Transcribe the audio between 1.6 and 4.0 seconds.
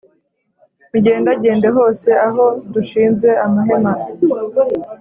hose aho dushinze amahema